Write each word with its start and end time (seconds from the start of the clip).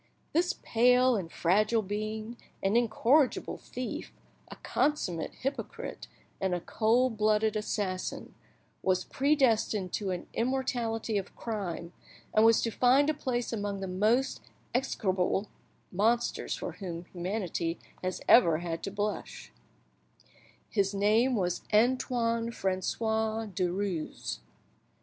This 0.33 0.53
pale 0.63 1.15
and 1.15 1.31
fragile 1.31 1.83
being, 1.83 2.35
an 2.63 2.75
incorrigible 2.75 3.59
thief, 3.59 4.11
a 4.47 4.55
consummate 4.55 5.31
hypocrite, 5.41 6.07
and 6.39 6.55
a 6.55 6.59
cold 6.59 7.17
blooded 7.17 7.55
assassin, 7.55 8.33
was 8.81 9.03
predestined 9.05 9.93
to 9.93 10.09
an 10.09 10.25
immortality 10.33 11.19
of 11.19 11.35
crime, 11.35 11.93
and 12.33 12.43
was 12.43 12.63
to 12.63 12.71
find 12.71 13.11
a 13.11 13.13
place 13.13 13.53
among 13.53 13.79
the 13.79 13.87
most 13.87 14.41
execrable 14.73 15.49
monsters 15.91 16.55
for 16.55 16.71
whom 16.71 17.05
humanity 17.13 17.77
has 18.03 18.21
ever 18.27 18.57
had 18.57 18.81
to 18.85 18.89
blush; 18.89 19.53
his 20.67 20.95
name 20.95 21.35
was 21.35 21.61
Antoine 21.71 22.49
Francois 22.51 23.45
Derues. 23.45 24.39